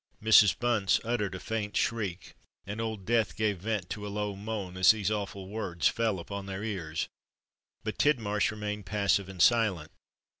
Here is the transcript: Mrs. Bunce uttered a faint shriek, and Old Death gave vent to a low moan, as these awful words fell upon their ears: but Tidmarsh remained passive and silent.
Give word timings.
Mrs. 0.19 0.57
Bunce 0.57 0.99
uttered 1.03 1.35
a 1.35 1.39
faint 1.39 1.77
shriek, 1.77 2.33
and 2.65 2.81
Old 2.81 3.05
Death 3.05 3.35
gave 3.37 3.59
vent 3.59 3.87
to 3.91 4.07
a 4.07 4.09
low 4.09 4.35
moan, 4.35 4.75
as 4.75 4.89
these 4.89 5.11
awful 5.11 5.47
words 5.47 5.87
fell 5.87 6.17
upon 6.17 6.47
their 6.47 6.63
ears: 6.63 7.07
but 7.83 7.99
Tidmarsh 7.99 8.49
remained 8.49 8.87
passive 8.87 9.29
and 9.29 9.39
silent. 9.43 9.91